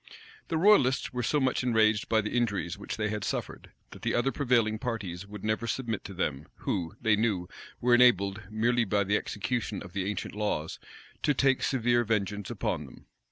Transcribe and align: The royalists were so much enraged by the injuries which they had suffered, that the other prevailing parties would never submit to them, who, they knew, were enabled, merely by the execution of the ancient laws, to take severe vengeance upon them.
The 0.47 0.57
royalists 0.57 1.13
were 1.13 1.21
so 1.21 1.39
much 1.39 1.61
enraged 1.61 2.09
by 2.09 2.21
the 2.21 2.35
injuries 2.35 2.75
which 2.75 2.97
they 2.97 3.09
had 3.09 3.23
suffered, 3.23 3.69
that 3.91 4.01
the 4.01 4.15
other 4.15 4.31
prevailing 4.31 4.79
parties 4.79 5.27
would 5.27 5.43
never 5.43 5.67
submit 5.67 6.03
to 6.05 6.15
them, 6.15 6.47
who, 6.55 6.95
they 6.99 7.15
knew, 7.15 7.47
were 7.79 7.93
enabled, 7.93 8.41
merely 8.49 8.83
by 8.83 9.03
the 9.03 9.15
execution 9.15 9.83
of 9.83 9.93
the 9.93 10.09
ancient 10.09 10.33
laws, 10.33 10.79
to 11.21 11.35
take 11.35 11.61
severe 11.61 12.03
vengeance 12.03 12.49
upon 12.49 12.87
them. 12.87 13.05